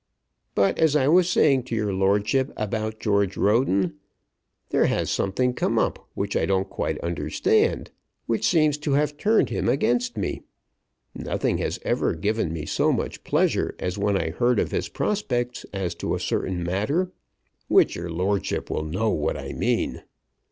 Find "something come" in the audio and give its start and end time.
5.11-5.77